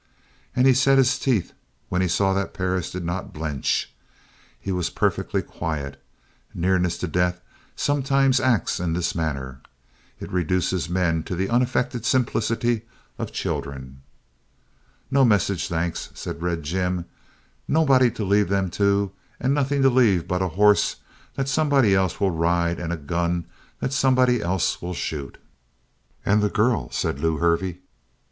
And 0.55 0.65
he 0.65 0.73
set 0.73 0.97
his 0.97 1.19
teeth 1.19 1.53
when 1.89 2.01
he 2.01 2.07
saw 2.07 2.33
that 2.33 2.55
Perris 2.55 2.89
did 2.89 3.05
not 3.05 3.33
blench. 3.33 3.93
He 4.59 4.71
was 4.71 4.89
perfectly 4.89 5.43
quiet. 5.43 6.01
Nearness 6.55 6.97
to 6.97 7.07
death 7.07 7.39
sometimes 7.75 8.39
acts 8.39 8.79
in 8.79 8.93
this 8.93 9.13
manner. 9.13 9.61
It 10.19 10.31
reduces 10.31 10.89
men 10.89 11.21
to 11.25 11.35
the 11.35 11.49
unaffected 11.49 12.03
simplicity 12.03 12.81
of 13.19 13.31
children. 13.31 14.01
"No 15.11 15.23
message, 15.23 15.67
thanks," 15.67 16.09
said 16.15 16.41
Red 16.41 16.63
Jim. 16.63 17.05
"Nobody 17.67 18.09
to 18.09 18.25
leave 18.25 18.49
them 18.49 18.71
to 18.71 19.11
and 19.39 19.53
nothing 19.53 19.83
to 19.83 19.89
leave 19.91 20.27
but 20.27 20.41
a 20.41 20.47
hoss 20.49 20.95
that 21.35 21.47
somebody 21.47 21.93
else 21.93 22.19
will 22.19 22.31
ride 22.31 22.79
and 22.79 22.91
a 22.91 22.97
gun 22.97 23.45
that 23.79 23.93
somebody 23.93 24.41
else 24.41 24.81
will 24.81 24.95
shoot." 24.95 25.37
"And 26.25 26.41
the 26.41 26.49
girl?" 26.49 26.89
said 26.89 27.19
Lew 27.19 27.37
Hervey. 27.37 27.81